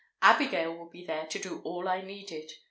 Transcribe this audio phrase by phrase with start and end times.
[0.23, 2.51] Abigail would be there to do all I needed.